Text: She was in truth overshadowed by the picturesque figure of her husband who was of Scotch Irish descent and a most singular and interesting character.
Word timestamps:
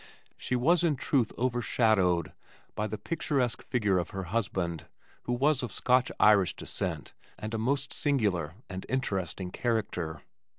She 0.35 0.55
was 0.55 0.83
in 0.83 0.95
truth 0.95 1.31
overshadowed 1.37 2.33
by 2.73 2.87
the 2.87 2.97
picturesque 2.97 3.61
figure 3.61 3.99
of 3.99 4.09
her 4.09 4.23
husband 4.33 4.87
who 5.25 5.33
was 5.33 5.61
of 5.61 5.71
Scotch 5.71 6.11
Irish 6.19 6.55
descent 6.55 7.13
and 7.37 7.53
a 7.53 7.59
most 7.59 7.93
singular 7.93 8.55
and 8.67 8.83
interesting 8.89 9.51
character. 9.51 10.23